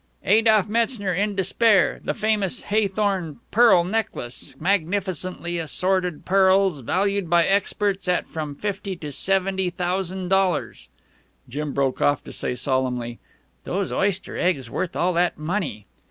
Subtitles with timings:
[0.25, 8.07] "Adolph Metzner in despair the famous Haythorne pearl necklace magnificently assorted pearls valued by experts
[8.07, 10.89] at from fifty to seventy thousan' dollars."
[11.47, 13.19] Jim broke off to say solemnly,
[13.63, 15.85] "Those oyster eggs worth all that money!"